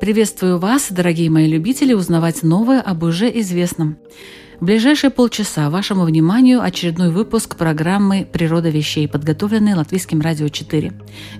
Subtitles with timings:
[0.00, 3.98] Приветствую вас, дорогие мои любители, узнавать новое об уже известном.
[4.58, 10.94] В ближайшие полчаса вашему вниманию очередной выпуск программы «Природа вещей», подготовленный Латвийским радио 4.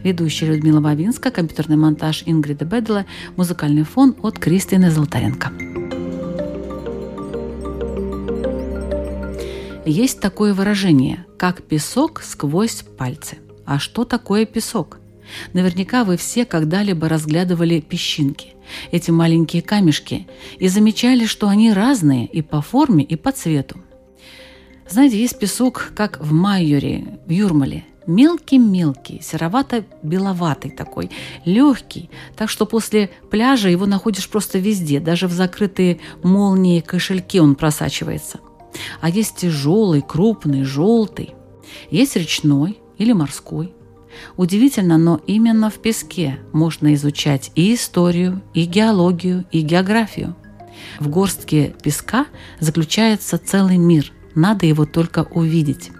[0.04, 5.52] Ведущая Людмила Бавинска, компьютерный монтаж Ингрида Бедела, музыкальный фон от Кристины Золотаренко.
[9.86, 13.38] Есть такое выражение, как песок сквозь пальцы.
[13.64, 14.99] А что такое песок?
[15.52, 18.54] Наверняка вы все когда-либо разглядывали песчинки,
[18.90, 20.26] эти маленькие камешки,
[20.58, 23.78] и замечали, что они разные и по форме, и по цвету.
[24.88, 27.84] Знаете, есть песок, как в Майоре, в Юрмале.
[28.06, 31.10] Мелкий-мелкий, серовато-беловатый такой,
[31.44, 37.54] легкий, так что после пляжа его находишь просто везде, даже в закрытые молнии кошельки он
[37.54, 38.40] просачивается.
[39.00, 41.34] А есть тяжелый, крупный, желтый.
[41.90, 43.74] Есть речной или морской–
[44.36, 50.36] Удивительно, но именно в песке можно изучать и историю, и геологию, и географию.
[50.98, 52.26] В горстке песка
[52.58, 55.90] заключается целый мир, надо его только увидеть.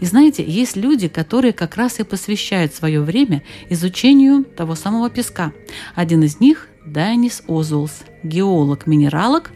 [0.00, 5.52] И знаете, есть люди, которые как раз и посвящают свое время изучению того самого песка.
[5.94, 9.50] Один из них– Дайнис Озулс, геолог-минералог,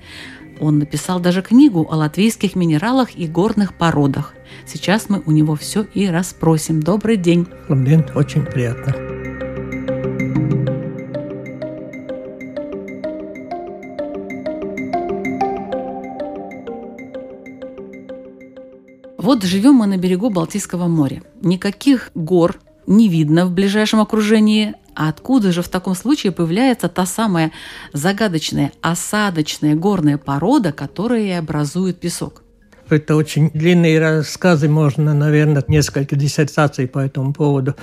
[0.61, 4.34] он написал даже книгу о латвийских минералах и горных породах.
[4.66, 6.82] Сейчас мы у него все и расспросим.
[6.82, 7.46] Добрый день.
[7.68, 8.94] День, очень приятно.
[19.22, 21.22] Вот живем мы на берегу Балтийского моря.
[21.42, 22.58] Никаких гор
[22.88, 27.53] не видно в ближайшем окружении, а откуда же в таком случае появляется та самая
[27.92, 32.41] загадочная осадочная горная порода, которая и образует песок?
[32.92, 37.75] Это очень длинные рассказы, можно, наверное, несколько диссертаций по этому поводу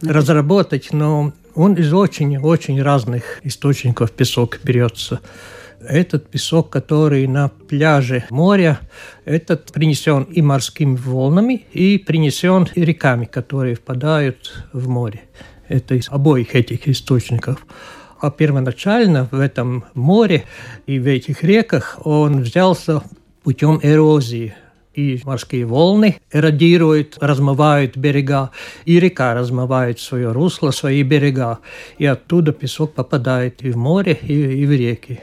[0.00, 5.20] разработать, но он из очень-очень разных источников песок берется.
[5.86, 8.80] Этот песок, который на пляже моря,
[9.26, 15.24] этот принесен и морскими волнами, и принесен реками, которые впадают в море.
[15.68, 17.66] Это из обоих этих источников.
[18.18, 20.44] А первоначально в этом море
[20.86, 23.02] и в этих реках он взялся
[23.44, 24.54] путем эрозии.
[24.94, 28.50] И морские волны эродируют, размывают берега,
[28.84, 31.58] и река размывает свое русло, свои берега.
[31.98, 35.20] И оттуда песок попадает и в море, и, и в реки.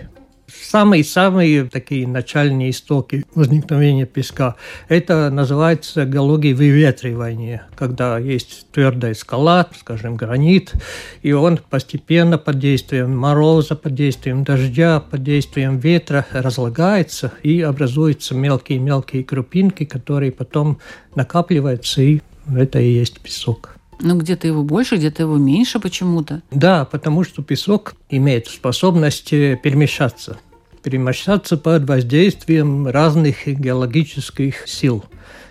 [0.63, 4.55] Самые-самые такие начальные истоки возникновения песка–
[4.89, 10.73] это называется геологией выветривания, когда есть твердая скала, скажем, гранит,
[11.21, 18.35] и он постепенно под действием мороза, под действием дождя, под действием ветра разлагается и образуются
[18.35, 20.79] мелкие-мелкие крупинки, которые потом
[21.15, 22.21] накапливаются, и
[22.55, 23.75] это и есть песок.
[24.01, 26.41] Ну, где-то его больше, где-то его меньше почему-то.
[26.51, 30.39] Да, потому что песок имеет способность э, перемещаться.
[30.83, 35.05] Перемещаться под воздействием разных геологических сил.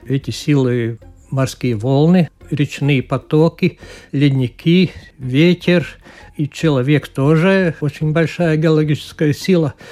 [0.04, 0.98] Эти силы–
[1.30, 3.78] морские волны, речные потоки,
[4.10, 5.86] ледники, ветер,
[6.36, 9.74] и человек тоже очень большая геологическая сила–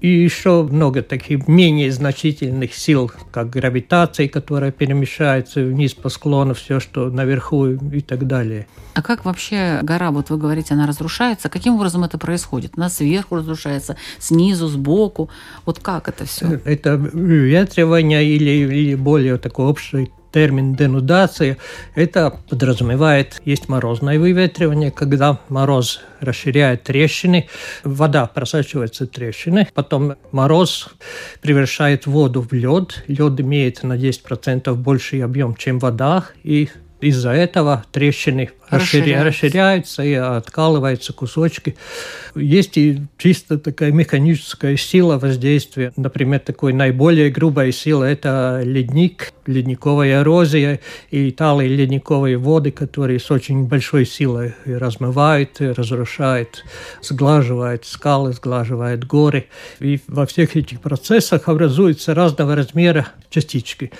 [0.00, 6.80] и еще много таких менее значительных сил, как гравитация, которая перемещается вниз по склону, все,
[6.80, 8.66] что наверху и так далее.
[8.94, 11.48] А как вообще гора, вот вы говорите, она разрушается?
[11.48, 12.72] Каким образом это происходит?
[12.76, 15.28] Она сверху разрушается, снизу, сбоку?
[15.64, 16.60] Вот как это все?
[16.64, 21.56] Это ветривание или, или более такой общий термин денудация,
[21.94, 27.48] это подразумевает, есть морозное выветривание, когда мороз расширяет трещины,
[27.84, 30.90] вода просачивается в трещины, потом мороз
[31.40, 36.68] превращает воду в лед, лед имеет на 10% больший объем, чем вода, и
[37.00, 39.24] из-за этого трещины расширяются.
[39.24, 41.76] расширяются и откалываются кусочки.
[42.34, 45.92] Есть и чисто такая механическая сила воздействия.
[45.96, 50.80] Например, такой наиболее грубая сила– это ледник, ледниковая эрозия
[51.10, 56.64] и талые ледниковые воды, которые с очень большой силой размывают, разрушают,
[57.02, 59.46] сглаживают скалы, сглаживают горы.
[59.80, 63.92] И во всех этих процессах образуются разного размера частички.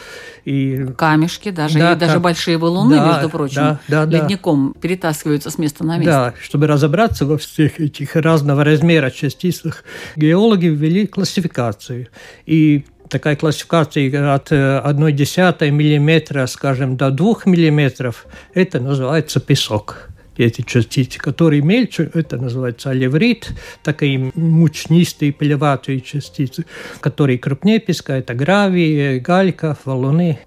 [0.44, 0.86] И...
[0.96, 5.50] Камешки даже, да, и даже большие валуны, да, между прочим, да, да, ледником рывком перетаскиваются
[5.50, 6.12] с места на место.
[6.12, 9.84] Да, чтобы разобраться во всех этих разного размера частицах,
[10.16, 12.08] геологи ввели классификацию.
[12.46, 20.08] И такая классификация от 1,1 миллиметра, скажем, до 2 миллиметров, это называется песок
[20.38, 23.52] эти частицы, которые мельче, это называется алеврит,
[23.82, 26.66] такие мучнистые пылеватые частицы,
[27.00, 30.38] которые крупнее песка, это гравий, галька, валуны.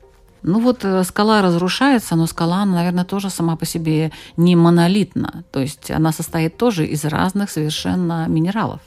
[0.41, 5.43] Ну вот э, скала разрушается, но скала, наверное, тоже сама по себе не монолитна.
[5.51, 8.79] То есть она состоит тоже из разных совершенно минералов.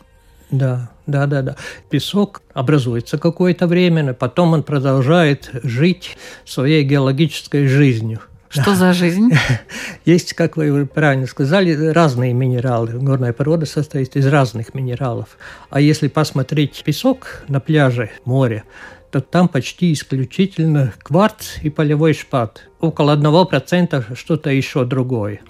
[0.51, 1.57] Да, да, да, да.
[1.89, 8.21] Песок образуется какое-то время, потом он продолжает жить своей геологической жизнью.
[8.53, 8.75] Что да.
[8.75, 9.31] за жизнь?
[10.05, 12.93] Есть, как вы правильно сказали, разные минералы.
[12.99, 15.39] Горная порода состоит из разных минералов.
[15.71, 18.65] А если посмотреть песок на пляже, море,
[19.13, 22.69] то там почти исключительно кварц и полевой шпат.
[22.81, 25.41] Около 1% что-то еще другое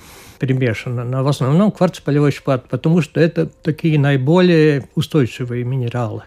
[0.40, 1.04] перемешано.
[1.04, 6.24] Но в основном кварц полевой шпат, потому что это такие наиболее устойчивые минералы,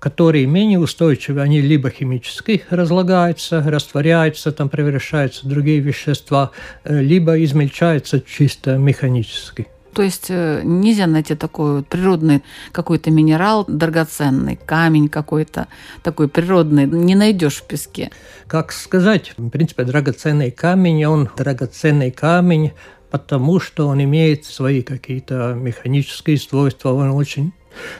[0.00, 6.50] которые менее устойчивы, они либо химически разлагаются, растворяются, там превращаются в другие вещества,
[6.82, 9.68] э, либо измельчаются чисто механически.
[9.94, 12.42] То есть э, нельзя найти такой вот природный
[12.72, 15.68] какой-то минерал драгоценный, камень какой-то
[16.02, 18.10] такой природный, не найдешь в песке.
[18.46, 22.72] Как сказать, в принципе, драгоценный камень, он драгоценный камень,
[23.10, 27.52] потому что он имеет свои какие-то механические свойства, он очень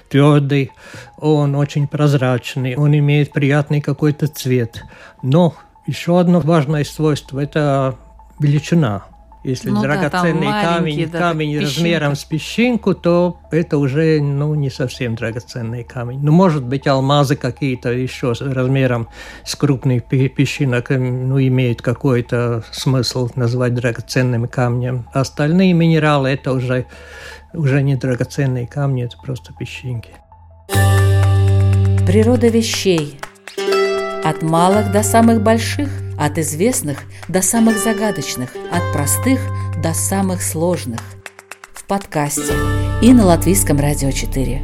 [0.08, 0.72] твердый,
[1.18, 4.82] он очень прозрачный, он имеет приятный какой-то цвет.
[5.22, 5.54] Но
[5.86, 7.98] еще одно важное свойство– это
[8.38, 9.04] величина.
[9.44, 14.70] Если ну, драгоценный да, камень, да, камень размером с песчинку, то это уже ну, не
[14.70, 16.20] совсем драгоценный камень.
[16.22, 19.08] Ну, может быть, алмазы какие-то еще размером
[19.44, 25.08] с крупных песчинок ну, имеют какой-то смысл назвать драгоценным камнем.
[25.12, 26.86] Остальные минералы это уже,
[27.52, 30.10] уже не драгоценные камни, это просто песчинки.
[32.06, 33.18] Природа вещей.
[34.24, 35.90] От малых до самых больших–
[36.24, 39.40] от известных до самых загадочных, от простых
[39.82, 41.00] до самых сложных.
[41.74, 42.54] В подкасте
[43.02, 44.62] и на Латвийском радио 4.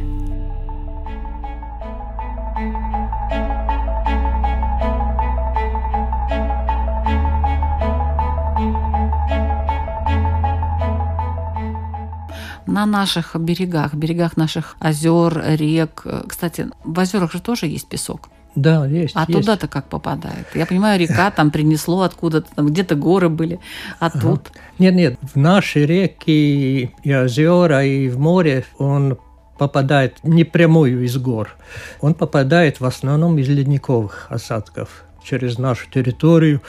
[12.65, 16.05] на наших берегах, берегах наших озер, рек.
[16.27, 18.29] Кстати, в озерах же тоже есть песок.
[18.55, 19.15] Да, есть.
[19.15, 19.39] А есть.
[19.39, 20.47] туда-то как попадает?
[20.53, 23.59] Я понимаю, река там принесло откуда-то, там где-то горы были,
[23.99, 24.19] а ага.
[24.19, 24.51] тут...
[24.79, 29.17] Нет, нет, в наши реки и озера, и в море он
[29.57, 31.55] попадает не прямую из гор,
[32.01, 36.61] он попадает в основном из ледниковых осадков через нашу территорию.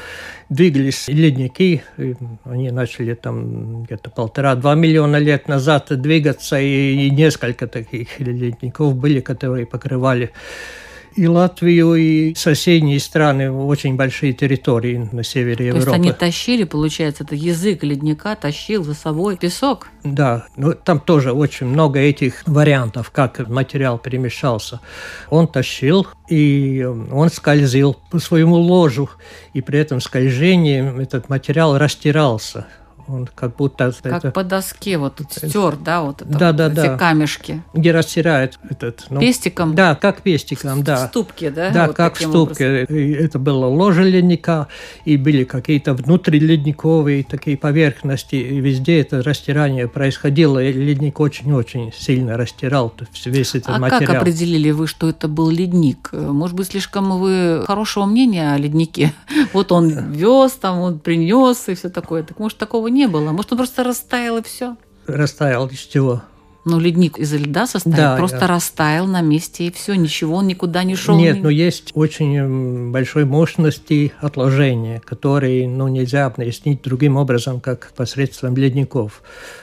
[0.48, 1.82] Двигались ледники,
[2.44, 9.20] они начали там где-то полтора-два миллиона лет назад двигаться, и, и несколько таких ледников были,
[9.20, 10.32] которые покрывали
[11.16, 15.84] и Латвию, и соседние страны, очень большие территории на севере Европы.
[15.84, 19.88] То есть они тащили, получается, это язык ледника тащил за собой песок?
[20.04, 24.80] Да, ну, там тоже очень много этих вариантов, как материал перемешался.
[25.28, 29.10] Он тащил, и он скользил по своему ложу,
[29.52, 32.66] и при этом скольжении этот материал растирался
[33.12, 33.93] он как будто...
[34.02, 34.31] Как это...
[34.31, 36.97] по доске вот стер, да, вот это, да, вот, да, эти да.
[36.97, 37.62] камешки.
[37.75, 39.07] Где растирает этот...
[39.11, 39.75] Ну, пестиком?
[39.75, 41.07] Да, как пестиком, да.
[41.07, 41.71] В ступке, да?
[41.71, 42.85] Да, вот как в ступке.
[42.85, 44.69] Это было ложе ледника,
[45.05, 52.37] и были какие-то внутриледниковые такие поверхности, и везде это растирание происходило, и ледник очень-очень сильно
[52.37, 52.93] растирал
[53.25, 54.02] весь этот а материал.
[54.02, 56.11] А как определили вы, что это был ледник?
[56.12, 59.12] Может быть, слишком вы хорошего мнения о леднике?
[59.52, 62.23] Вот он вез, там он принес и все такое.
[62.23, 63.33] Так может, такого не было?
[63.33, 64.76] Может, он просто растаял и все?
[65.07, 66.23] Растаял из чего?
[66.64, 68.47] Ну, ледник из льда состоит, да, просто я...
[68.47, 71.17] растаял на месте и все, ничего, он никуда не шел.
[71.17, 78.57] Нет, но есть очень большой мощности отложения, которые ну, нельзя объяснить другим образом, как посредством
[78.57, 79.23] ледников.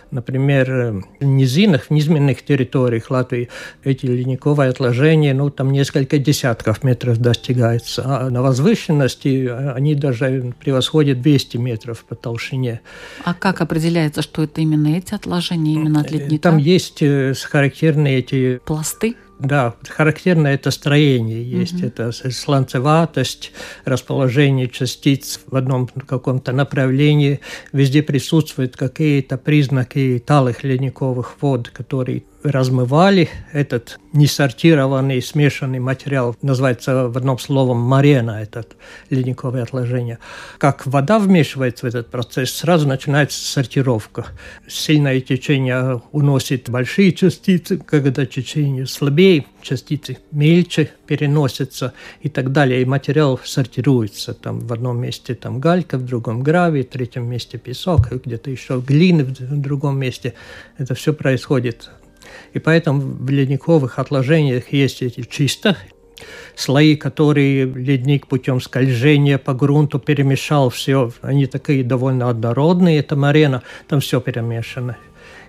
[0.09, 3.49] Например, в низинах, в низменных территориях Латвии
[3.83, 11.21] эти ледниковые отложения, ну, там несколько десятков метров достигается, а на возвышенности они даже превосходят
[11.21, 12.79] 200 метров по толщине.
[13.25, 16.43] А как определяется, что это именно эти отложения, именно от ледника?
[16.43, 18.59] Там есть э, характерные эти...
[18.65, 19.15] Пласты?
[19.39, 21.85] Да, характерно это строение есть, угу.
[21.85, 23.51] это сланцеватость,
[23.85, 27.39] расположение частиц в одном каком-то направлении.
[27.71, 37.17] Везде присутствуют какие-то признаки талых ледниковых вод, которые размывали этот несортированный смешанный материал, называется в
[37.17, 38.75] одном словом марена, этот
[39.09, 40.19] ледниковое отложение.
[40.57, 44.27] Как вода вмешивается в этот процесс, сразу начинается сортировка.
[44.67, 49.26] Сильное течение уносит большие частицы, когда течение слабее,
[49.61, 52.81] частицы мельче переносятся и так далее.
[52.81, 54.33] И материал сортируется.
[54.33, 58.83] Там в одном месте там галька, в другом гравий, в третьем месте песок, где-то еще
[58.85, 60.33] глины в другом месте.
[60.77, 61.89] Это все происходит
[62.53, 65.77] и поэтому в ледниковых отложениях есть эти чисто
[66.55, 73.61] слои, которые ледник путем скольжения по грунту перемешал все, они такие довольно однородные, это марена,
[73.87, 74.97] там все перемешано.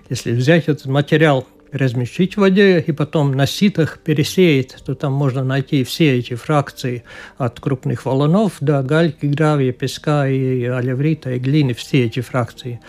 [0.09, 5.43] Если взять этот материал, размещить в воде и потом на ситах пересеять, то там можно
[5.43, 7.03] найти все эти фракции
[7.37, 12.79] от крупных валунов до гальки, гравия, песка и алеврита, и глины, все эти фракции.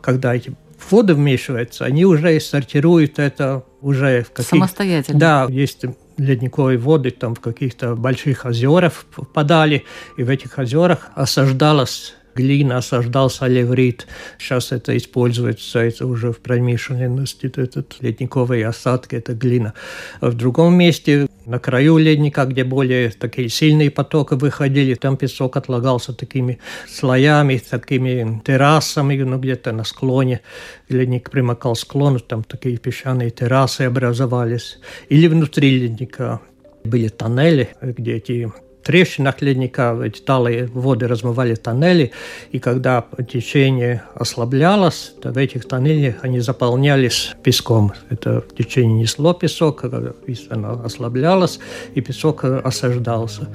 [0.00, 0.54] Когда эти
[0.90, 4.50] воды вмешиваются, они уже сортируют это уже в каких...
[4.50, 5.18] Самостоятельно.
[5.18, 5.84] Да, есть
[6.16, 9.84] ледниковые воды там в каких-то больших озерах впадали,
[10.16, 14.06] и в этих озерах осаждалась глина, осаждался леврит.
[14.38, 19.74] Сейчас это используется, это уже в промышленности, этот ледниковые осадки, это глина.
[20.20, 26.12] В другом месте, на краю ледника, где более такие сильные потоки выходили, там песок отлагался
[26.12, 26.58] такими
[26.88, 30.40] слоями, такими террасами, ну, где-то на склоне.
[30.88, 34.78] Ледник примыкал к склону, там такие песчаные террасы образовались.
[35.08, 36.40] Или внутри ледника
[36.84, 38.50] были тоннели, где эти
[38.82, 42.12] трещинах ледника эти талые воды размывали тоннели,
[42.52, 47.92] и когда течение ослаблялось, то в этих тоннелях они заполнялись песком.
[48.08, 51.60] Это течение несло песок, оно ослаблялось,
[51.94, 53.48] и песок осаждался.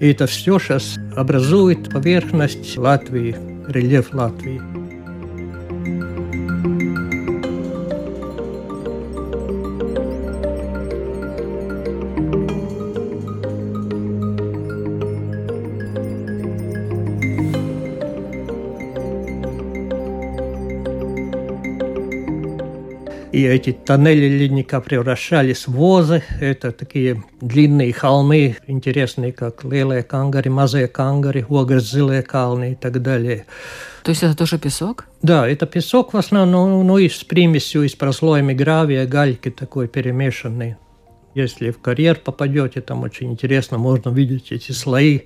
[0.00, 3.36] И это все сейчас образует поверхность Латвии,
[3.68, 4.79] рельеф Латвии.
[23.32, 26.22] И эти тоннели ледника превращались в возы.
[26.40, 33.46] Это такие длинные холмы, интересные, как Лелые Кангари, Мазые Кангари, Огрзилые Калны и так далее.
[34.02, 35.06] То есть это тоже песок?
[35.22, 39.88] Да, это песок в основном, ну и с примесью, и с прослоями гравия, гальки такой
[39.88, 40.76] перемешанный.
[41.34, 45.20] Если в карьер попадете, там очень интересно, можно видеть эти слои,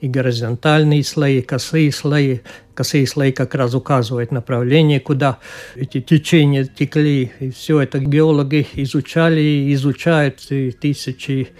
[0.00, 2.40] и горизонтальные слои, косые слои.
[2.74, 5.38] Косые слои как раз указывают направление, куда
[5.76, 7.30] эти течения текли.
[7.38, 11.50] И все это геологи изучали и изучают, и тысячи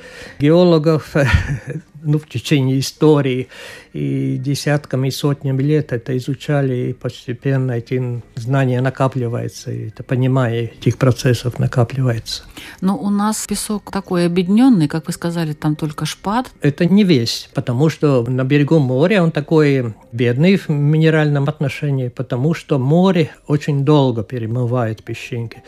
[0.40, 1.14] геологов
[2.04, 3.48] ну, в течение истории
[3.92, 10.72] и десятками и сотнями лет это изучали, и постепенно эти знания накапливаются, и это понимание
[10.78, 12.44] этих процессов накапливается.
[12.80, 16.50] Но у нас песок такой объединенный, как вы сказали, там только шпат.
[16.60, 22.54] Это не весь, потому что на берегу моря он такой бедный в минеральном отношении, потому
[22.54, 25.62] что море очень долго перемывает песчинки.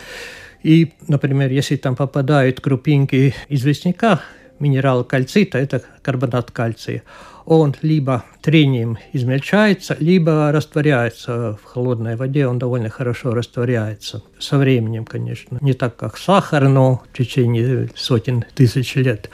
[0.62, 4.20] И, например, если там попадают крупинки известняка,
[4.58, 7.02] минерал кальцита, это карбонат кальция,
[7.46, 14.22] он либо трением измельчается, либо растворяется в холодной воде, он довольно хорошо растворяется.
[14.38, 15.58] Со временем, конечно.
[15.60, 19.30] Не так, как сахар, но в течение сотен тысяч лет.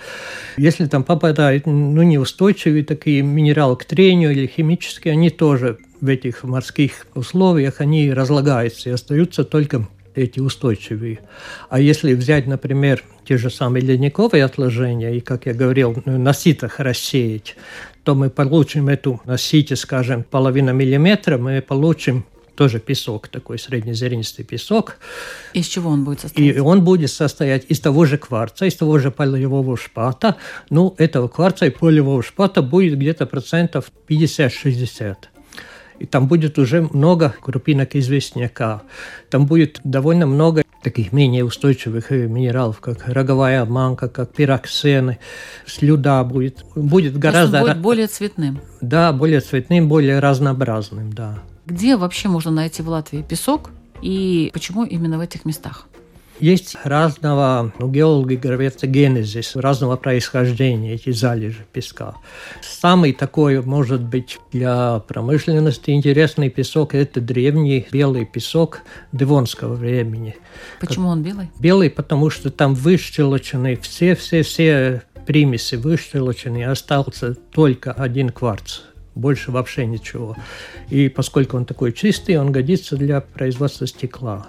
[0.59, 6.45] Если там попадают ну, неустойчивые такие минералы к трению или химические, они тоже в этих
[6.45, 11.21] морских условиях, они разлагаются и остаются только эти устойчивые.
[11.69, 16.81] А если взять, например, те же самые ледниковые отложения, и, как я говорил, на ситах
[16.81, 17.57] рассеять,
[18.05, 24.45] то мы получим эту на сите, скажем, половина миллиметра, мы получим тоже песок, такой среднезернистый
[24.45, 24.97] песок.
[25.55, 26.57] Из чего он будет состоять?
[26.57, 30.37] И он будет состоять из того же кварца, из того же полевого шпата.
[30.71, 35.17] Ну, этого кварца и полевого шпата будет где-то процентов 50-60
[36.03, 38.83] и там будет уже много крупинок известняка.
[39.31, 45.19] Там будет довольно много таких менее устойчивых э, минералов, как роговая обманка, как пироксены,
[45.65, 46.65] слюда будет.
[46.75, 47.61] Будет гораздо...
[47.61, 48.61] будет более цветным.
[48.81, 51.39] Да, более цветным, более разнообразным, да.
[51.67, 53.71] Где вообще можно найти в Латвии песок
[54.03, 55.87] и почему именно в этих местах?
[56.43, 62.17] Есть разного, ну, геологи говорят, генезис, разного происхождения эти залежи песка.
[62.61, 68.81] Самый такой, может быть, для промышленности интересный песок– это древний белый песок
[69.13, 70.35] Девонского времени.
[70.81, 71.49] Почему он белый?
[71.61, 78.81] Белый, потому что там выщелочены все-все-все примеси выщелочены, остался только один кварц
[79.15, 80.37] больше вообще ничего.
[80.89, 84.49] И поскольку он такой чистый, он годится для производства стекла.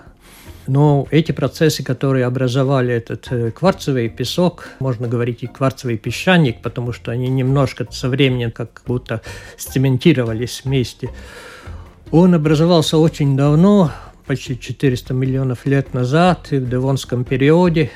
[0.67, 6.93] Но эти процессы, которые образовали этот э, кварцевый песок, можно говорить и кварцевый песчаник, потому
[6.93, 9.21] что они немножко со временем как будто
[9.57, 11.09] сцементировались вместе.
[12.11, 13.91] Он образовался очень давно,
[14.25, 17.91] почти 400 миллионов лет назад, в Девонском периоде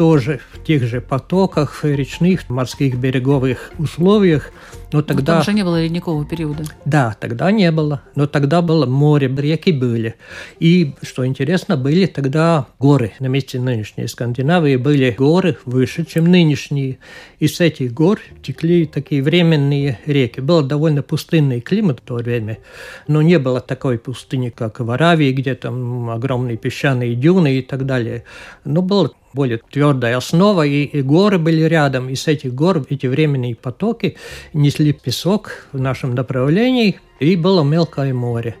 [0.00, 4.50] тоже в тех же потоках, речных, морских береговых условиях.
[4.92, 5.34] Но тогда...
[5.34, 6.64] Но там же не было ледникового периода.
[6.84, 8.02] Да, тогда не было.
[8.14, 10.16] Но тогда было море, реки были.
[10.58, 13.12] И, что интересно, были тогда горы.
[13.20, 16.98] На месте нынешней Скандинавии были горы выше, чем нынешние.
[17.38, 20.40] И с этих гор текли такие временные реки.
[20.40, 22.58] Был довольно пустынный климат в то время,
[23.06, 27.86] но не было такой пустыни, как в Аравии, где там огромные песчаные дюны и так
[27.86, 28.24] далее.
[28.64, 33.06] Но был более твердая основа, и, и горы были рядом, и с этих гор эти
[33.06, 34.16] временные потоки
[34.52, 38.56] несли песок в нашем направлении, и было мелкое море.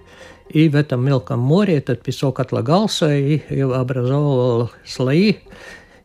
[0.48, 5.36] И в этом мелком море этот песок отлагался и, и образовывал слои,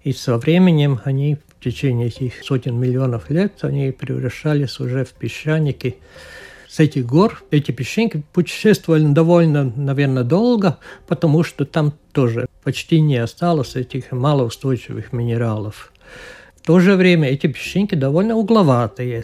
[0.04, 5.98] и со временем они в течение этих сотен миллионов лет они превращались уже в песчаники,
[6.76, 13.16] с этих гор эти песчинки путешествовали довольно, наверное, долго, потому что там тоже почти не
[13.16, 15.94] осталось этих малоустойчивых минералов.
[16.58, 19.24] В то же время эти песчинки довольно угловатые.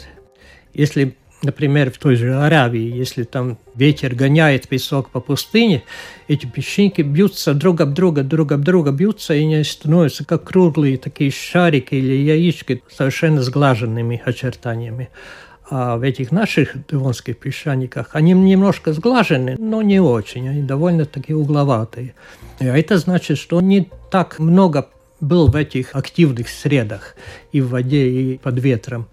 [0.73, 5.83] Если Например, в той же Аравии, если там ветер гоняет песок по пустыне,
[6.27, 10.99] эти песчинки бьются друг об друга, друг об друга бьются, и они становятся как круглые
[10.99, 15.09] такие шарики или яички совершенно сглаженными очертаниями.
[15.67, 22.13] А в этих наших девонских песчаниках они немножко сглажены, но не очень, они довольно-таки угловатые.
[22.59, 24.89] И это значит, что не так много
[25.21, 27.15] был в этих активных средах
[27.51, 29.07] и в воде, и под ветром.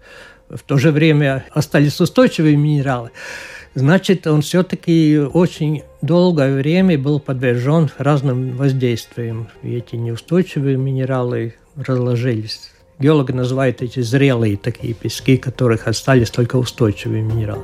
[0.49, 3.11] В то же время остались устойчивые минералы.
[3.75, 9.49] Значит, он все-таки очень долгое время был подвержен разным воздействиям.
[9.61, 17.23] И эти неустойчивые минералы разложились Геологи называют эти зрелые такие пески, которых остались только устойчивые
[17.23, 17.63] минералы.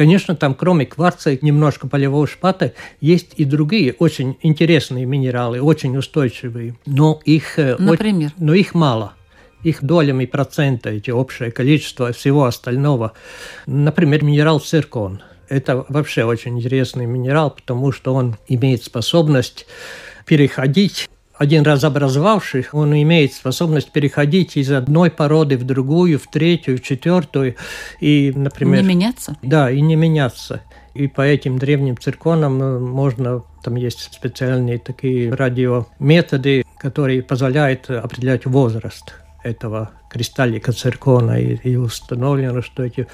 [0.00, 5.94] Конечно, там кроме кварца и немножко полевого шпата есть и другие очень интересные минералы, очень
[5.94, 6.74] устойчивые.
[6.86, 8.32] Но их, э, Например?
[8.38, 9.12] но их мало
[9.62, 13.12] их долями процента, эти общее количество всего остального.
[13.66, 15.20] Например, минерал циркон.
[15.50, 19.66] Это вообще очень интересный минерал, потому что он имеет способность
[20.24, 21.10] переходить
[21.40, 26.82] один раз образовавший, он имеет способность переходить из одной породы в другую, в третью, в
[26.82, 27.56] четвертую.
[27.98, 29.34] И, например, не меняться?
[29.40, 30.60] Да, и не меняться.
[30.92, 38.44] И по этим древним цирконам э, можно, там есть специальные такие радиометоды, которые позволяют определять
[38.44, 43.06] возраст этого кристаллика циркона и, и установлено, что эти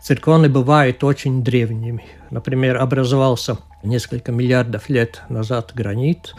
[0.00, 2.06] цирконы бывают очень древними.
[2.30, 6.34] Например, образовался несколько миллиардов лет назад гранит,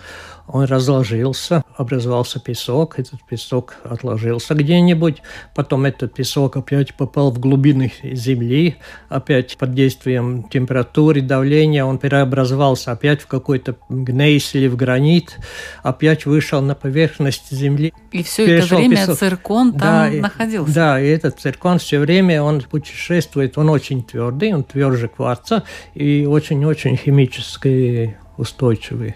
[0.48, 5.22] он разложился, образовался песок, этот песок отложился где-нибудь,
[5.56, 8.76] потом этот песок опять попал в глубины земли,
[9.10, 15.38] опять под действием температуры, давления он преобразовался опять в какой-то гнейс или в гранит,
[15.82, 17.94] опять вышел на поверхность земли.
[18.12, 19.18] И все это время песок.
[19.18, 20.74] циркон там да, находился?
[20.74, 25.64] Да, и этот циркон все время, он путешествует, он очень твердый, он тверже кварца
[25.96, 29.16] и очень-очень химически устойчивый.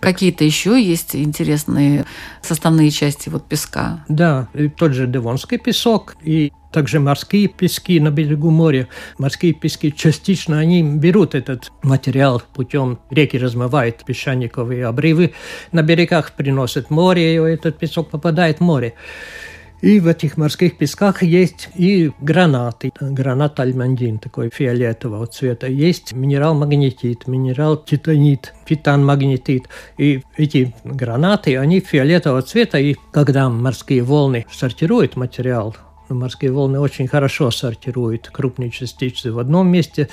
[0.00, 2.04] Какие-то еще есть интересные
[2.42, 4.04] составные части вот песка?
[4.08, 8.88] Да, тот же Девонский песок и также морские пески на берегу моря.
[9.18, 15.32] Морские пески частично они берут этот материал путем реки размывают песчаниковые обрывы
[15.72, 18.94] на берегах, приносят море, и этот песок попадает в море.
[19.80, 22.90] И в этих морских песках есть и гранаты.
[23.00, 25.68] Гранат альмандин, такой фиолетового цвета.
[25.68, 29.68] Есть минерал магнетит, минерал титанит, титан магнетит.
[29.96, 32.78] И эти гранаты, они фиолетового цвета.
[32.78, 35.76] И когда морские волны сортируют материал,
[36.14, 40.08] морские волны очень хорошо сортируют крупные частицы в одном месте,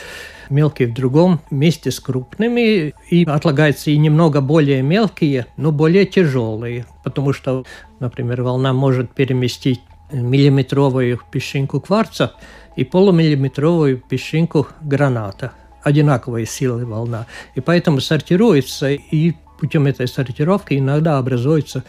[0.50, 6.86] мелкие в другом месте с крупными, и отлагаются и немного более мелкие, но более тяжелые,
[7.04, 7.66] потому что,
[8.00, 9.82] например, волна может переместить
[10.12, 12.34] миллиметровую песчинку кварца
[12.76, 15.54] и полумиллиметровую песчинку граната.
[15.84, 17.28] Одинаковые силы волна.
[17.54, 21.84] И поэтому сортируется, и путем этой сортировки иногда образуются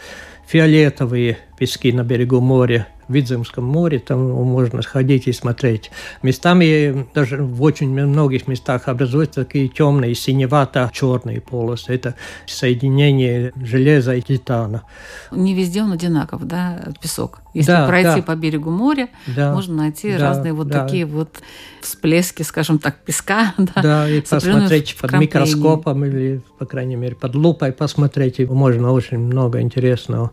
[0.45, 5.91] фиолетовые пески на берегу моря, Видземском море, там можно сходить и смотреть.
[6.21, 11.93] Местами, даже в очень многих местах образуются такие темные, синевато-черные полосы.
[11.93, 12.15] Это
[12.45, 14.83] соединение железа и титана.
[15.31, 17.39] Не везде он одинаков, да, песок?
[17.53, 18.21] Если да, пройти да.
[18.21, 20.83] по берегу моря, да, можно найти да, разные вот да.
[20.83, 21.41] такие вот
[21.81, 23.53] всплески, скажем так, песка.
[23.57, 28.39] Да, да и посмотреть под микроскопом или, по крайней мере, под лупой посмотреть.
[28.39, 30.31] Можно очень много интересного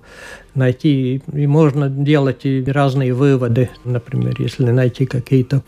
[0.55, 1.23] найти.
[1.33, 3.71] И можно делать и разные выводы.
[3.85, 5.63] Например, если найти какие-то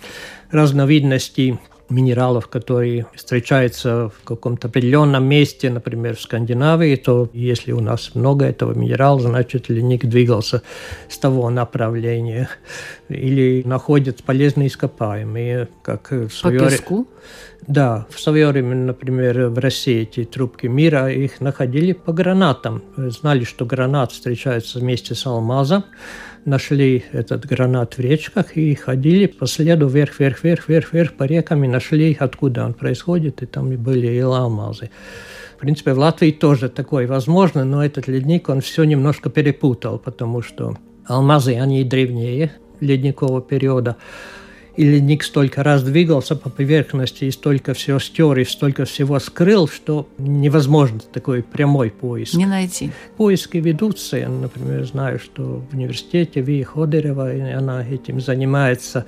[0.51, 8.15] разновидности минералов, которые встречаются в каком-то определенном месте, например, в Скандинавии, то если у нас
[8.15, 10.63] много этого минерала, значит ледник двигался
[11.09, 12.49] с того направления.
[13.09, 16.59] Или находят полезные ископаемые, как в свое...
[16.59, 17.07] По песку?
[17.67, 22.83] Да, в свое время, например, в России эти трубки мира, их находили по гранатам.
[22.97, 25.85] Знали, что гранат встречается вместе с алмазом,
[26.47, 31.25] нашли этот гранат в речках и ходили по следу вверх, вверх, вверх, вверх, вверх по
[31.25, 34.91] рекам и нашли, откуда он происходит, и там и были и алмазы.
[35.57, 40.43] В принципе, в Латвии тоже такое возможно, но этот ледник, он все немножко перепутал, потому
[40.43, 43.97] что алмазы, они древнее ледникового периода,
[44.77, 49.69] и ледник столько раз двигался по поверхности и столько все стер и столько всего скрыл,
[49.69, 52.35] что невозможно такой прямой поиск.
[52.35, 52.91] Не найти.
[53.17, 54.19] Поиски ведутся.
[54.19, 59.07] Я, например, знаю, что в университете Ви Ходерева, она этим занимается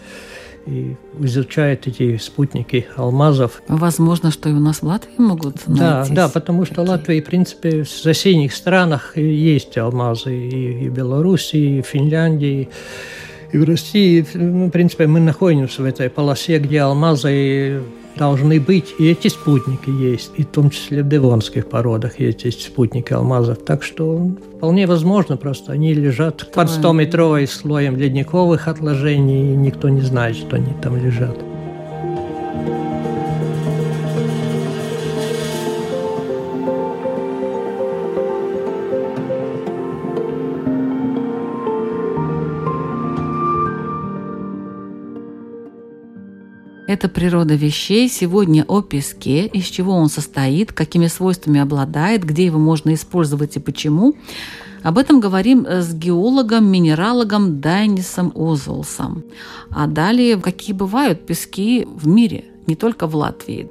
[0.67, 3.63] и изучает эти спутники алмазов.
[3.69, 7.25] Возможно, что и у нас в Латвии могут Да, да, потому что в Латвии, в
[7.25, 12.63] принципе, в соседних странах есть алмазы и, и Белоруссии, и Финляндии.
[12.63, 12.69] И
[13.53, 17.83] в России, ну, в принципе, мы находимся в этой полосе, где алмазы
[18.17, 23.13] должны быть, и эти спутники есть, и в том числе в девонских породах есть спутники
[23.13, 23.59] алмазов.
[23.65, 30.03] Так что вполне возможно, просто они лежат под 100-метровым слоем ледниковых отложений, и никто не
[30.03, 31.39] знает, что они там лежат.
[46.89, 48.09] Это природа вещей.
[48.09, 53.61] Сегодня о песке, из чего он состоит, какими свойствами обладает, где его можно использовать и
[53.61, 54.15] почему.
[54.83, 59.23] Об этом говорим с геологом, минералогом Дайнисом Озолсом.
[59.71, 63.69] А далее, какие бывают пески в мире, не только в Латвии.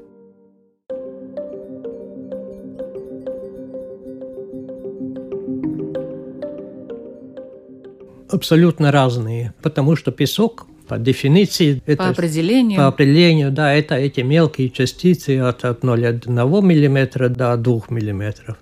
[8.30, 11.82] Абсолютно разные, потому что песок по дефиниции.
[11.86, 12.78] По это, определению.
[12.78, 18.56] По определению, да, это эти мелкие частицы от, от 0,1 мм до 2 мм.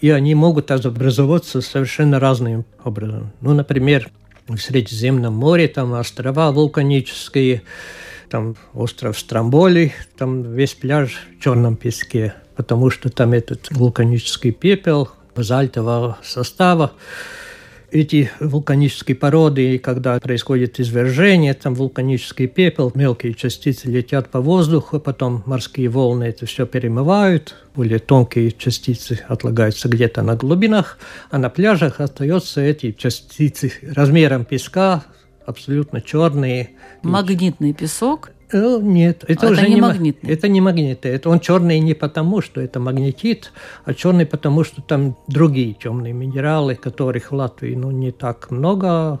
[0.00, 3.32] И они могут образоваться совершенно разным образом.
[3.40, 4.10] Ну, например,
[4.48, 7.62] в Средиземном море там острова вулканические,
[8.28, 15.08] там остров Стромболи, там весь пляж в черном песке, потому что там этот вулканический пепел
[15.34, 16.92] базальтового состава
[17.94, 25.44] эти вулканические породы, когда происходит извержение, там вулканический пепел, мелкие частицы летят по воздуху, потом
[25.46, 30.98] морские волны это все перемывают, более тонкие частицы отлагаются где-то на глубинах,
[31.30, 35.04] а на пляжах остаются эти частицы размером песка,
[35.46, 36.70] абсолютно черные.
[37.02, 38.32] Магнитный песок?
[38.52, 40.30] Нет, это, а уже это не, не магнитный.
[40.30, 41.10] Это не магнитный.
[41.10, 43.52] Это он черный не потому, что это магнетит,
[43.84, 49.20] а черный потому, что там другие темные минералы, которых в Латвии ну, не так много.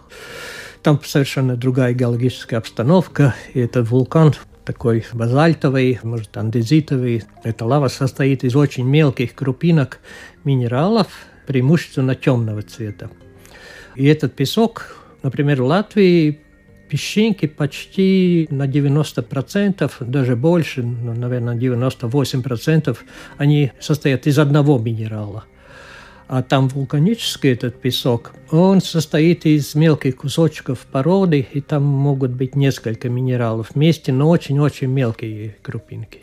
[0.82, 3.34] Там совершенно другая геологическая обстановка.
[3.54, 4.34] И этот вулкан
[4.64, 7.22] такой базальтовый, может, андезитовый.
[7.42, 10.00] Эта лава состоит из очень мелких крупинок
[10.44, 11.08] минералов,
[11.46, 13.10] преимущественно темного цвета.
[13.94, 16.40] И этот песок, например, в Латвии
[16.94, 22.96] песчинки почти на 90%, даже больше, ну, наверное, 98%,
[23.36, 25.42] они состоят из одного минерала.
[26.28, 32.54] А там вулканический этот песок, он состоит из мелких кусочков породы, и там могут быть
[32.54, 36.20] несколько минералов вместе, но очень-очень мелкие крупинки.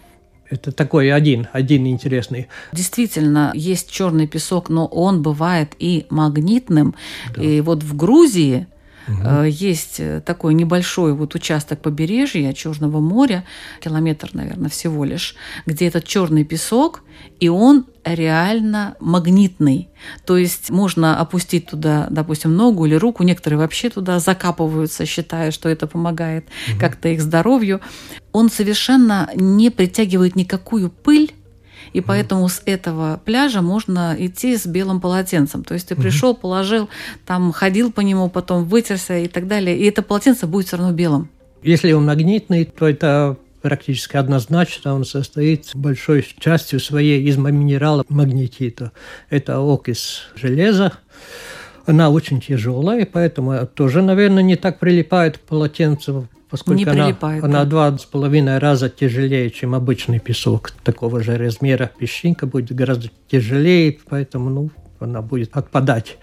[0.49, 2.47] Это такой один, один интересный.
[2.71, 6.95] Действительно, есть черный песок, но он бывает и магнитным.
[7.35, 7.43] Да.
[7.43, 8.67] И вот в Грузии
[9.07, 9.43] Угу.
[9.43, 13.45] Есть э, такой небольшой вот участок побережья Черного моря,
[13.79, 15.35] километр, наверное, всего лишь,
[15.65, 17.03] где этот черный песок,
[17.39, 19.89] и он реально магнитный.
[20.25, 23.23] То есть можно опустить туда, допустим, ногу или руку.
[23.23, 26.79] Некоторые вообще туда закапываются, считая, что это помогает угу.
[26.79, 27.81] как-то их здоровью.
[28.31, 31.33] Он совершенно не притягивает никакую пыль,
[31.93, 35.63] И поэтому с этого пляжа можно идти с белым полотенцем.
[35.63, 36.89] То есть ты пришел, положил,
[37.25, 39.77] там ходил по нему, потом вытерся и так далее.
[39.77, 41.29] И это полотенце будет все равно белым.
[41.63, 48.91] Если он магнитный, то это практически однозначно он состоит большой частью своей из минерала магнетита.
[49.29, 50.93] Это окись железа.
[51.85, 57.43] Она очень тяжелая, поэтому тоже, наверное, не так прилипает к полотенцу, поскольку не она, прилипает,
[57.43, 57.69] она да.
[57.69, 60.71] два с половиной раза тяжелее, чем обычный песок.
[60.83, 66.17] Такого же размера песчинка будет гораздо тяжелее, поэтому ну, она будет отпадать.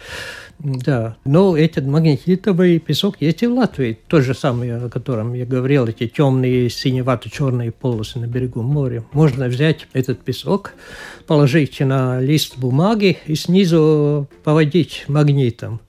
[0.58, 3.98] Да, но этот магнетитовый песок есть и в Латвии.
[4.08, 9.04] То же самое, о котором я говорил, эти темные синевато-черные полосы на берегу моря.
[9.12, 10.74] Можно взять этот песок,
[11.28, 15.80] положить на лист бумаги и снизу поводить магнитом.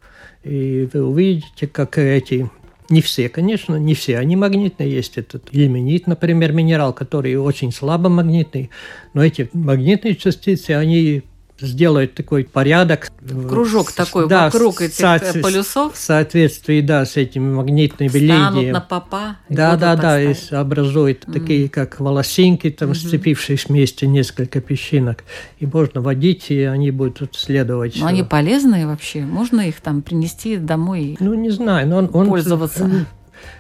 [0.44, 2.50] И вы увидите, как эти
[2.90, 4.92] не все, конечно, не все они магнитные.
[4.92, 8.70] Есть этот ильменит, например, минерал, который очень слабо магнитный.
[9.14, 11.24] Но эти магнитные частицы, они
[11.60, 13.12] сделают такой порядок.
[13.48, 15.94] Кружок такой да, вокруг этих э, полюсов.
[15.94, 18.72] В соответствии, да, с этими магнитными Станут линиями.
[18.72, 19.38] на попа.
[19.50, 25.24] Да, да, да, и образует такие, как волосинки, там, сцепившись вместе несколько песчинок.
[25.60, 27.98] И можно водить, и они будут следовать.
[28.00, 29.22] Но они полезные вообще?
[29.22, 31.18] Можно их там принести домой?
[31.20, 32.10] Ну, не знаю, но он...
[32.14, 32.90] он- Пользоваться.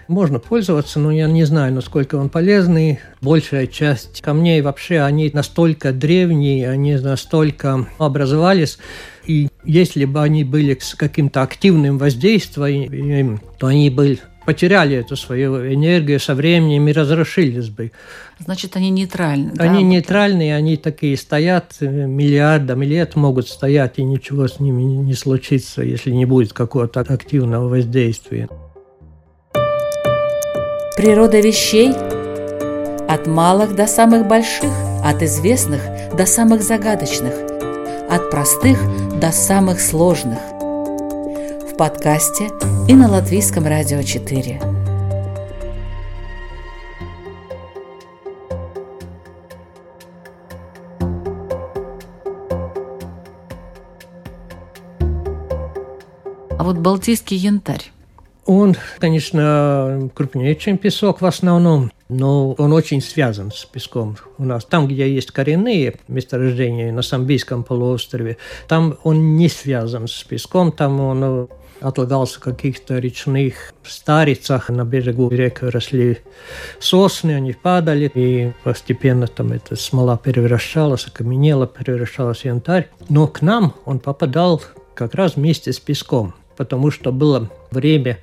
[0.08, 3.00] Можно пользоваться, но я не знаю, насколько он полезный.
[3.22, 8.78] Большая часть камней вообще, они настолько древние, они настолько образовались,
[9.26, 14.18] и если бы они были с каким-то активным воздействием, то они бы
[14.50, 17.92] потеряли эту свою энергию со временем и разрушились бы.
[18.40, 19.52] Значит, они нейтральны.
[19.54, 19.66] да?
[19.66, 25.14] Они нейтральные, они такие стоят э, миллиардами лет, могут стоять, и ничего с ними не
[25.14, 28.50] случится, если не будет какого-то активного воздействия.
[31.00, 31.94] Природа вещей
[33.08, 34.70] от малых до самых больших,
[35.02, 35.82] от известных
[36.14, 37.34] до самых загадочных,
[38.10, 38.78] от простых
[39.18, 40.40] до самых сложных.
[40.52, 42.50] В подкасте
[42.90, 44.60] и на Латвийском радио 4.
[56.58, 57.90] А вот балтийский янтарь.
[58.50, 64.18] Он, конечно, крупнее, чем песок в основном, но он очень связан с песком.
[64.40, 70.24] У нас там, где есть коренные месторождения на Самбийском полуострове, там он не связан с
[70.24, 71.48] песком, там он
[71.80, 74.70] отлагался в каких-то речных старицах.
[74.70, 76.18] На берегу рек росли
[76.80, 82.90] сосны, они падали, и постепенно там эта смола превращалась, окаменела, превращалась в янтарь.
[83.10, 84.60] Но к нам он попадал
[84.96, 88.20] как раз вместе с песком, потому что было время,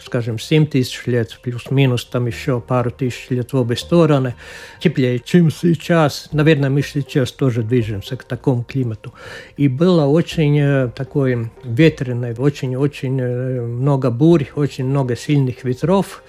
[0.00, 4.34] скажем, 7 тысяч лет, плюс-минус там еще пару тысяч лет в обе стороны,
[4.80, 6.28] теплее, чем сейчас.
[6.32, 9.12] Наверное, мы сейчас тоже движемся к такому климату.
[9.56, 16.22] И было очень э, такое ветреное, очень-очень э, много бурь, очень много сильных ветров.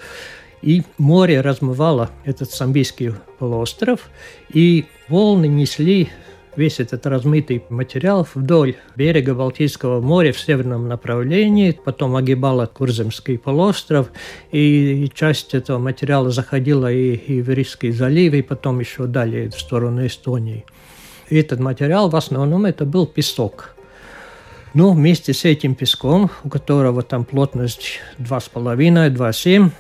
[0.62, 4.10] И море размывало этот Самбийский полуостров,
[4.54, 6.10] и волны несли
[6.56, 14.12] весь этот размытый материал вдоль берега Балтийского моря в северном направлении, потом огибала Курземский полуостров,
[14.52, 19.60] и часть этого материала заходила и, и в Рижский залив, и потом еще далее в
[19.60, 20.66] сторону Эстонии.
[21.30, 23.76] И этот материал в основном это был песок.
[24.74, 29.72] Но вместе с этим песком, у которого там плотность 2,5-2,7,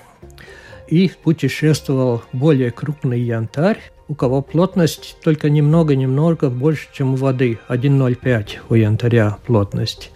[0.88, 3.80] и путешествовал более крупный янтарь,
[4.12, 10.12] у кого плотность только немного-немного больше, чем у воды, 1,05 у янтаря плотность.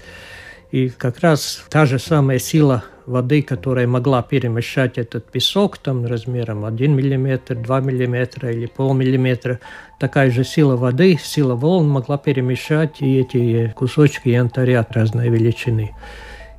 [0.71, 6.65] И как раз та же самая сила воды, которая могла перемещать этот песок там размером
[6.65, 9.61] 1 мм, 2 мм или полмиллиметра,
[9.97, 15.95] такая же сила воды, сила волн могла перемещать и эти кусочки янтаря разной величины.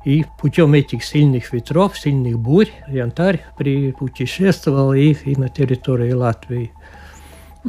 [0.05, 6.71] И путем этих сильных ветров, сильных бурь, янтарь путешествовал и, и на территории Латвии.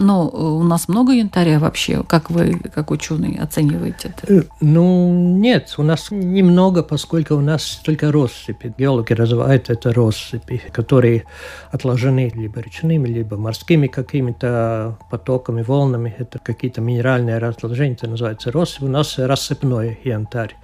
[0.01, 2.05] Ну, у нас много янтаря вообще.
[2.05, 4.33] Как вы, как ученый, оцениваете это?
[4.33, 8.73] Э, Ну, нет, у нас немного, поскольку у нас только россыпи.
[8.79, 11.25] Геологи называют это россыпи, которые
[11.73, 16.15] отложены либо речными, либо морскими какими-то потоками, волнами.
[16.17, 18.83] Это какие-то минеральные разложения, это называется россыпь.
[18.83, 20.55] У нас рассыпной янтарь.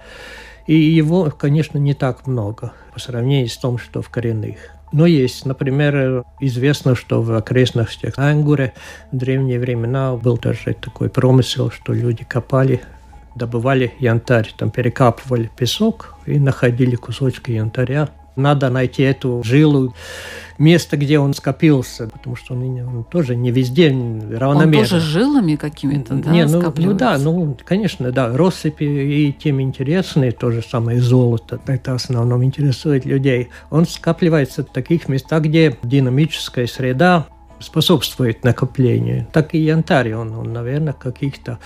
[0.65, 4.74] И его, конечно, не так много по сравнению с тем, что в коренных.
[4.95, 8.71] Но есть, например, известно, что в окрестностях Ангуре
[9.11, 12.79] в древние времена был даже такой промысел, что люди копали,
[13.35, 18.07] добывали янтарь, там перекапывали песок и находили кусочки янтаря.
[18.35, 19.93] Надо найти эту жилу,
[20.57, 24.79] место, где он скопился, потому что он, он тоже не везде равномерно.
[24.79, 29.61] Он тоже жилами какими-то, да, не, ну, ну да, ну, конечно, да, россыпи и тем
[29.61, 33.49] интересные, то же самое золото, это в основном интересует людей.
[33.69, 37.27] Он скапливается в таких местах, где динамическая среда
[37.59, 39.27] способствует накоплению.
[39.31, 41.59] Так и янтарь, он, он наверное, каких-то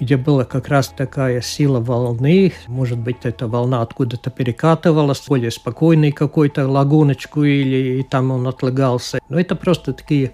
[0.00, 2.54] где была как раз такая сила волны.
[2.66, 9.18] Может быть, эта волна откуда-то перекатывалась, более спокойный какой-то лагуночку, или и там он отлагался.
[9.28, 10.32] Но это просто такие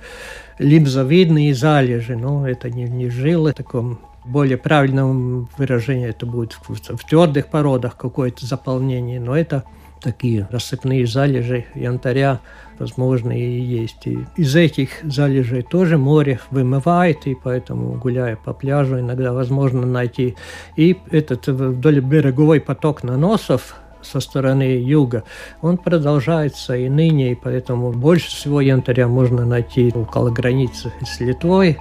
[0.61, 7.05] лимзовидные залежи, но это не, не жилы таком более правильном выражении это будет в, в
[7.05, 9.65] твердых породах какое-то заполнение, но это
[10.07, 12.39] такие рассыпные залежи янтаря,
[12.79, 14.07] возможно, и есть.
[14.07, 20.37] И из этих залежей тоже море вымывает, и поэтому, гуляя по пляжу, иногда возможно найти.
[20.77, 25.25] И этот вдоль береговой поток наносов со стороны юга,
[25.61, 31.79] он продолжается и ныне, и поэтому больше всего янтаря можно найти около границы с Литвой,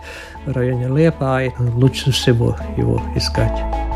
[0.48, 1.54] в районе Лепай.
[1.76, 3.95] Лучше всего его искать.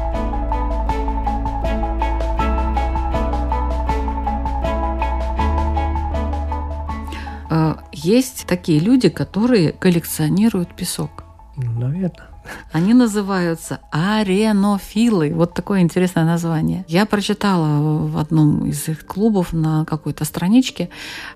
[7.91, 11.23] Есть такие люди, которые коллекционируют песок.
[11.58, 12.29] Ну, наверное.
[12.71, 15.32] Они называются аренофилы.
[15.34, 16.86] Вот такое интересное название.
[16.88, 20.89] Я прочитала в одном из их клубов на какой-то страничке.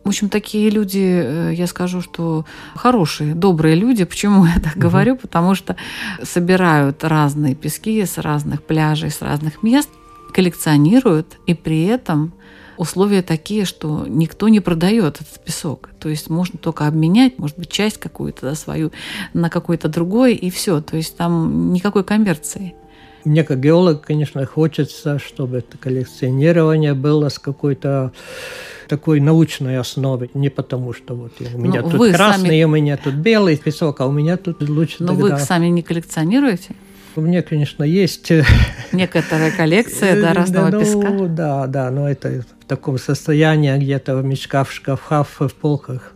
[0.04, 4.06] В общем, такие люди, э, я скажу, что хорошие, добрые люди.
[4.06, 4.82] Почему я так угу.
[4.82, 5.16] говорю?
[5.16, 5.76] Потому что
[6.24, 9.90] собирают разные пески с разных пляжей, с разных мест,
[10.34, 12.34] коллекционируют и при этом
[12.78, 15.90] условия такие, что никто не продает этот песок.
[16.00, 18.92] То есть можно только обменять, может быть, часть какую-то да, свою
[19.34, 20.82] на какой-то другой, и все.
[20.82, 22.76] То есть там никакой коммерции.
[23.26, 28.12] Мне как геолог, конечно, хочется, чтобы это коллекционирование было с какой-то
[28.90, 32.64] такой научной основы, не потому что вот у меня ну, тут красный, сами...
[32.64, 34.98] у меня тут белый песок, а у меня тут лучше.
[35.00, 35.38] Но тогда...
[35.38, 36.76] вы сами не коллекционируете?
[37.16, 38.32] У меня, конечно, есть...
[38.92, 41.28] Некоторая коллекция, да, разного да, ну, песка?
[41.28, 46.14] Да, да, но это в таком состоянии, где-то в мешках, в шкафах, в полках.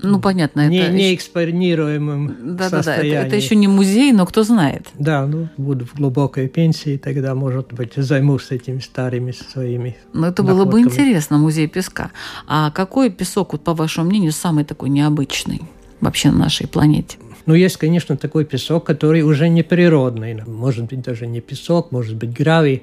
[0.00, 0.68] Ну, понятно.
[0.68, 3.10] Не, это не экспонируемым да, состоянии.
[3.10, 4.86] Да, да, это, это еще не музей, но кто знает.
[4.94, 10.42] Да, ну, буду в глубокой пенсии, тогда, может быть, займусь этими старыми своими Ну, это
[10.42, 12.12] было бы интересно, музей песка.
[12.46, 15.62] А какой песок, вот, по вашему мнению, самый такой необычный
[16.00, 17.18] вообще на нашей планете?
[17.48, 20.42] Но есть, конечно, такой песок, который уже не природный.
[20.46, 22.82] Может быть, даже не песок, может быть, гравий.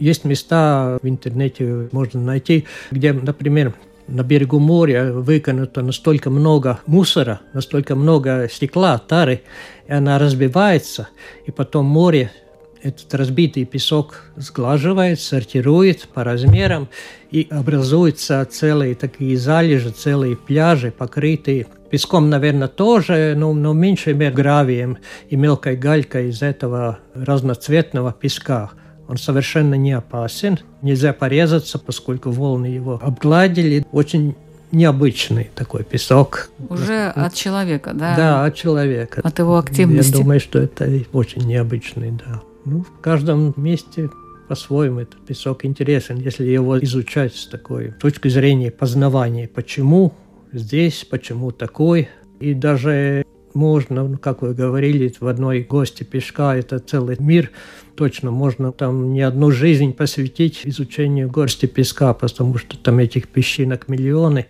[0.00, 3.74] Есть места в интернете, можно найти, где, например,
[4.08, 9.42] на берегу моря выкинуто настолько много мусора, настолько много стекла, тары,
[9.86, 11.08] и она разбивается,
[11.44, 12.32] и потом море
[12.82, 16.88] этот разбитый песок сглаживает, сортирует по размерам,
[17.30, 24.32] и образуются целые такие залежи, целые пляжи, покрытые песком, наверное, тоже, но, но меньше мер
[24.32, 28.70] гравием и мелкой галькой из этого разноцветного песка.
[29.08, 33.86] Он совершенно не опасен, нельзя порезаться, поскольку волны его обгладили.
[33.92, 34.34] Очень
[34.72, 36.50] необычный такой песок.
[36.68, 38.16] Уже от человека, да?
[38.16, 39.20] Да, от человека.
[39.22, 40.12] От его активности.
[40.12, 42.42] Я думаю, что это очень необычный, да.
[42.68, 44.10] Ну, в каждом месте
[44.48, 50.14] по-своему этот песок интересен, если его изучать с такой точки зрения познавания, почему
[50.52, 52.08] здесь, почему такой.
[52.40, 53.24] И даже
[53.54, 57.52] можно, ну, как вы говорили, в одной гости пешка это целый мир.
[57.94, 63.86] Точно можно там не одну жизнь посвятить изучению горсти песка, потому что там этих песчинок
[63.86, 64.46] миллионы,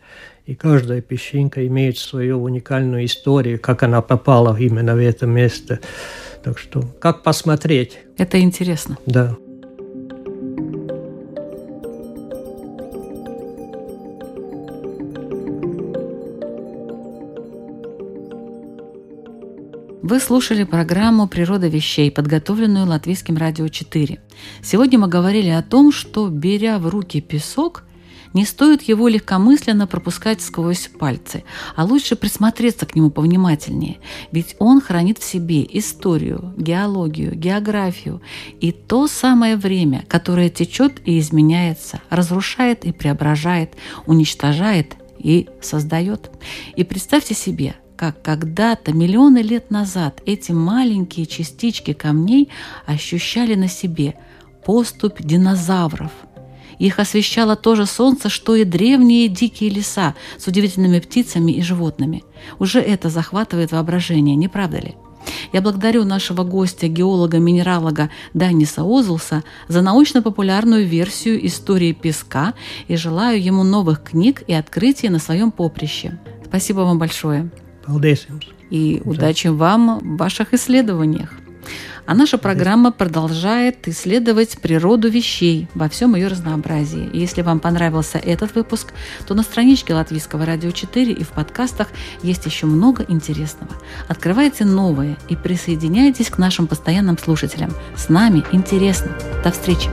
[0.46, 5.80] и каждая песчинка имеет свою уникальную историю, как она попала именно в это место.
[6.46, 7.98] Так что как посмотреть?
[8.16, 8.96] Это интересно.
[9.04, 9.36] Да.
[20.02, 24.20] Вы слушали программу «Природа вещей», подготовленную Латвийским радио 4.
[24.62, 27.82] Сегодня мы говорили о том, что, беря в руки песок,
[28.36, 31.42] не стоит его легкомысленно пропускать сквозь пальцы,
[31.74, 33.96] а лучше присмотреться к нему повнимательнее,
[34.30, 38.20] ведь он хранит в себе историю, геологию, географию
[38.60, 43.72] и то самое время, которое течет и изменяется, разрушает и преображает,
[44.04, 46.30] уничтожает и создает.
[46.76, 52.50] И представьте себе– как когда-то, миллионы лет назад, эти маленькие частички камней
[52.84, 54.16] ощущали на себе
[54.66, 56.12] поступь динозавров.
[56.78, 62.22] Их освещало то же солнце, что и древние дикие леса с удивительными птицами и животными.
[62.58, 64.94] Уже это захватывает воображение, не правда ли?
[65.52, 72.54] Я благодарю нашего гостя, геолога-минералога Даниса Озулса за научно-популярную версию истории песка
[72.88, 76.18] и желаю ему новых книг и открытий на своем поприще.
[76.44, 77.50] Спасибо вам большое.
[77.86, 78.26] Paldies
[78.70, 81.32] И удачи вам в ваших исследованиях.
[82.06, 87.10] А наша программа продолжает исследовать природу вещей во всем ее разнообразии.
[87.12, 88.92] И если вам понравился этот выпуск,
[89.26, 91.88] то на страничке Латвийского радио 4 и в подкастах
[92.22, 93.72] есть еще много интересного.
[94.08, 97.72] Открывайте новое и присоединяйтесь к нашим постоянным слушателям.
[97.96, 99.10] С нами интересно.
[99.42, 99.90] До встречи!